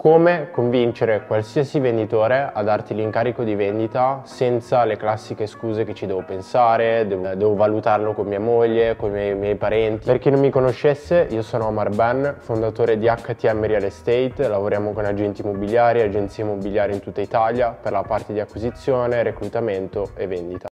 [0.00, 6.06] Come convincere qualsiasi venditore a darti l'incarico di vendita senza le classiche scuse che ci
[6.06, 10.06] devo pensare, devo, devo valutarlo con mia moglie, con i miei, miei, parenti.
[10.06, 14.92] Per chi non mi conoscesse, io sono Omar Ben, fondatore di HTM Real Estate, lavoriamo
[14.92, 20.26] con agenti immobiliari, agenzie immobiliari in tutta Italia per la parte di acquisizione, reclutamento e
[20.26, 20.69] vendita.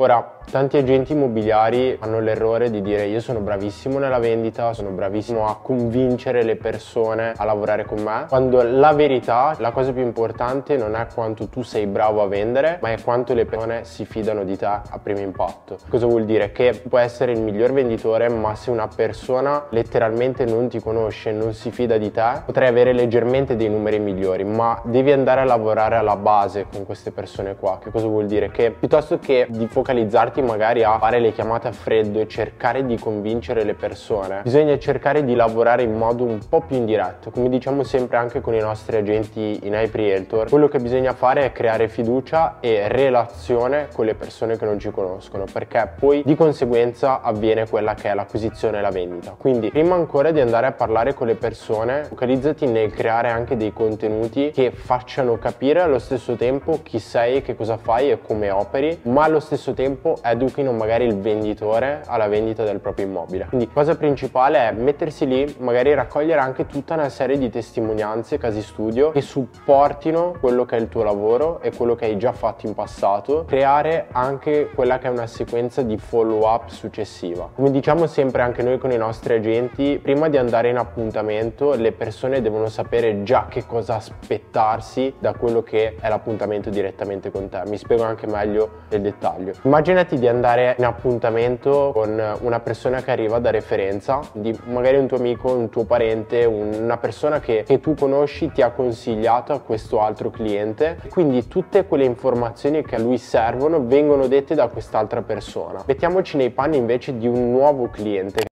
[0.00, 5.46] Ora, Tanti agenti immobiliari hanno l'errore di dire io sono bravissimo nella vendita, sono bravissimo
[5.46, 10.78] a convincere le persone a lavorare con me, quando la verità, la cosa più importante
[10.78, 14.42] non è quanto tu sei bravo a vendere, ma è quanto le persone si fidano
[14.44, 15.76] di te a primo impatto.
[15.86, 16.50] Cosa vuol dire?
[16.50, 21.52] Che puoi essere il miglior venditore, ma se una persona letteralmente non ti conosce, non
[21.52, 25.96] si fida di te, potrai avere leggermente dei numeri migliori, ma devi andare a lavorare
[25.96, 27.78] alla base con queste persone qua.
[27.82, 28.50] Che cosa vuol dire?
[28.50, 32.98] Che piuttosto che di focalizzarti magari a fare le chiamate a freddo e cercare di
[32.98, 37.82] convincere le persone, bisogna cercare di lavorare in modo un po' più indiretto, come diciamo
[37.84, 40.50] sempre anche con i nostri agenti in Hype Realtor.
[40.50, 44.90] Quello che bisogna fare è creare fiducia e relazione con le persone che non ci
[44.90, 49.36] conoscono, perché poi di conseguenza avviene quella che è l'acquisizione e la vendita.
[49.38, 53.72] Quindi prima ancora di andare a parlare con le persone, focalizzati nel creare anche dei
[53.72, 59.00] contenuti che facciano capire allo stesso tempo chi sei, che cosa fai e come operi,
[59.04, 63.46] ma allo stesso tempo educhino magari il venditore alla vendita del proprio immobile.
[63.48, 68.62] Quindi cosa principale è mettersi lì, magari raccogliere anche tutta una serie di testimonianze, casi
[68.62, 72.66] studio che supportino quello che è il tuo lavoro e quello che hai già fatto
[72.66, 77.50] in passato, creare anche quella che è una sequenza di follow up successiva.
[77.54, 81.92] Come diciamo sempre anche noi con i nostri agenti, prima di andare in appuntamento le
[81.92, 87.62] persone devono sapere già che cosa aspettarsi da quello che è l'appuntamento direttamente con te.
[87.66, 89.52] Mi spiego anche meglio nel dettaglio.
[89.68, 95.06] Immaginati di andare in appuntamento con una persona che arriva da referenza, di magari un
[95.06, 99.60] tuo amico, un tuo parente, una persona che, che tu conosci ti ha consigliato a
[99.60, 105.20] questo altro cliente, quindi tutte quelle informazioni che a lui servono vengono dette da quest'altra
[105.20, 105.84] persona.
[105.86, 108.46] Mettiamoci nei panni invece di un nuovo cliente.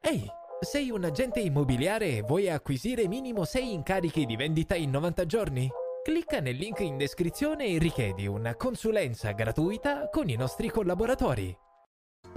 [0.00, 5.26] Ehi, sei un agente immobiliare e vuoi acquisire minimo 6 incarichi di vendita in 90
[5.26, 5.70] giorni?
[6.06, 11.65] Clicca nel link in descrizione e richiedi una consulenza gratuita con i nostri collaboratori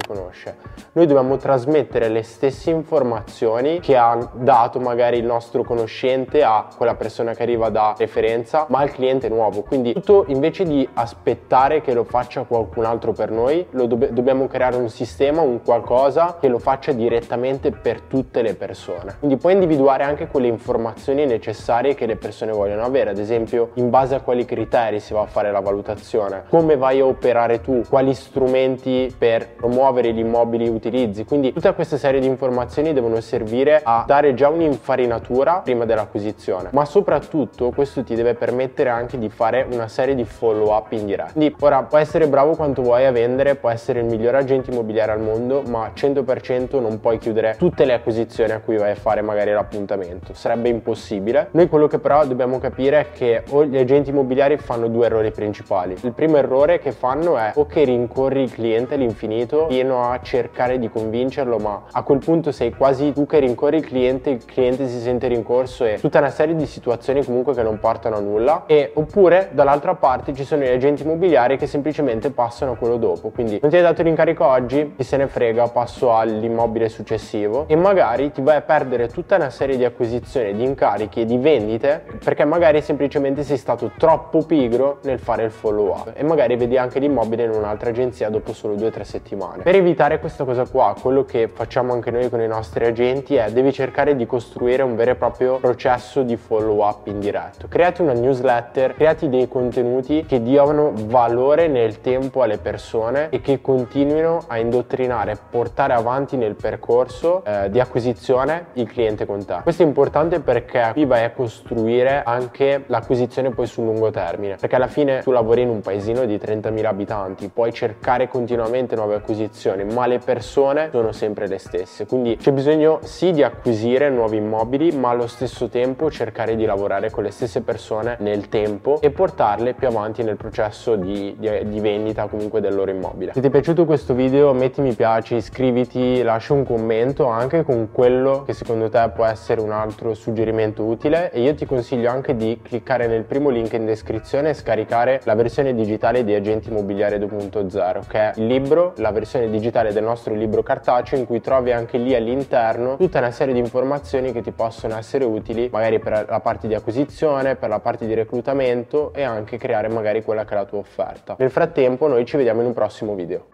[0.05, 0.55] conosce.
[0.93, 6.95] Noi dobbiamo trasmettere le stesse informazioni che ha dato magari il nostro conoscente a quella
[6.95, 9.61] persona che arriva da referenza, ma al cliente nuovo.
[9.61, 14.77] Quindi tutto invece di aspettare che lo faccia qualcun altro per noi, dobb- dobbiamo creare
[14.77, 19.17] un sistema, un qualcosa che lo faccia direttamente per tutte le persone.
[19.19, 23.89] Quindi puoi individuare anche quelle informazioni necessarie che le persone vogliono avere, ad esempio in
[23.89, 27.81] base a quali criteri si va a fare la valutazione, come vai a operare tu,
[27.87, 31.25] quali strumenti per promuovere muovere gli immobili utilizzi.
[31.25, 36.85] Quindi tutta questa serie di informazioni devono servire a dare già un'infarinatura prima dell'acquisizione, ma
[36.85, 41.31] soprattutto questo ti deve permettere anche di fare una serie di follow up in diretta.
[41.33, 45.11] Quindi ora puoi essere bravo quanto vuoi a vendere, puoi essere il miglior agente immobiliare
[45.11, 49.21] al mondo, ma 100% non puoi chiudere tutte le acquisizioni a cui vai a fare
[49.21, 50.33] magari l'appuntamento.
[50.33, 51.47] Sarebbe impossibile.
[51.51, 55.95] Noi quello che però dobbiamo capire è che gli agenti immobiliari fanno due errori principali.
[56.01, 60.77] Il primo errore che fanno è o che rincorri il cliente all'infinito pieno a cercare
[60.77, 64.89] di convincerlo, ma a quel punto sei quasi tu che rincorri il cliente, il cliente
[64.89, 68.63] si sente rincorso e tutta una serie di situazioni comunque che non portano a nulla.
[68.65, 73.29] E oppure dall'altra parte ci sono gli agenti immobiliari che semplicemente passano a quello dopo.
[73.29, 77.77] Quindi non ti hai dato l'incarico oggi, chi se ne frega, passo all'immobile successivo e
[77.77, 82.03] magari ti vai a perdere tutta una serie di acquisizioni, di incarichi e di vendite
[82.21, 86.77] perché magari semplicemente sei stato troppo pigro nel fare il follow up e magari vedi
[86.77, 89.58] anche l'immobile in un'altra agenzia dopo solo 2-3 settimane.
[89.61, 93.51] Per evitare questa cosa qua, quello che facciamo anche noi con i nostri agenti è
[93.51, 97.67] devi cercare di costruire un vero e proprio processo di follow up in diretto.
[97.67, 103.59] Creati una newsletter, creati dei contenuti che diano valore nel tempo alle persone e che
[103.59, 109.59] continuino a indottrinare, portare avanti nel percorso eh, di acquisizione il cliente con te.
[109.63, 114.77] Questo è importante perché qui vai a costruire anche l'acquisizione poi sul lungo termine, perché
[114.77, 119.47] alla fine tu lavori in un paesino di 30.000 abitanti, puoi cercare continuamente nuove acquisizioni
[119.49, 122.05] posizioni, ma le persone sono sempre le stesse.
[122.05, 127.09] Quindi c'è bisogno sì di acquisire nuovi immobili, ma allo stesso tempo cercare di lavorare
[127.09, 131.79] con le stesse persone nel tempo e portarle più avanti nel processo di, di, di
[131.79, 133.33] vendita comunque del loro immobile.
[133.33, 137.89] Se ti è piaciuto questo video metti mi piace, iscriviti, lascia un commento anche con
[137.91, 142.35] quello che secondo te può essere un altro suggerimento utile e io ti consiglio anche
[142.35, 147.17] di cliccare nel primo link in descrizione e scaricare la versione digitale di Agenti Immobiliare
[147.17, 151.71] 2.0 che è il libro, la versione digitale del nostro libro cartaceo in cui trovi
[151.71, 156.25] anche lì all'interno tutta una serie di informazioni che ti possono essere utili magari per
[156.27, 160.53] la parte di acquisizione, per la parte di reclutamento e anche creare magari quella che
[160.53, 161.35] è la tua offerta.
[161.37, 163.45] Nel frattempo noi ci vediamo in un prossimo video.